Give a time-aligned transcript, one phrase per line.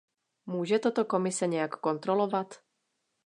[0.45, 2.59] Může toto Komise nějak kontrolovat?